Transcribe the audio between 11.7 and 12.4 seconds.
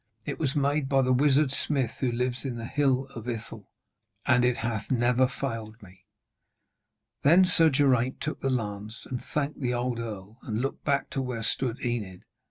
Enid.